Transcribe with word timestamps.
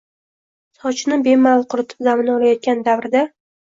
sochini 0.77 1.19
bemalol 1.27 1.63
quritib 1.73 2.03
damini 2.11 2.35
olayotgan 2.39 2.83
davrda 2.89 3.23